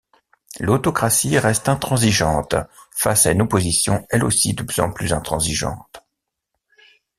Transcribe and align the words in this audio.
L'autocratie 0.59 1.37
reste 1.37 1.69
intransigeante 1.69 2.55
face 2.89 3.27
à 3.27 3.33
une 3.33 3.43
opposition 3.43 4.03
elle 4.09 4.23
aussi 4.23 4.55
de 4.55 4.63
plus 4.63 4.81
en 4.81 4.91
plus 4.91 5.13
intransigeante. 5.13 6.01